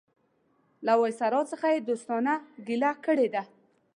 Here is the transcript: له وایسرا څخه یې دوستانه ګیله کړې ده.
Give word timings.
له 0.85 0.93
وایسرا 1.01 1.41
څخه 1.51 1.67
یې 1.73 1.79
دوستانه 1.89 2.33
ګیله 2.67 2.91
کړې 3.05 3.27
ده. 3.33 3.43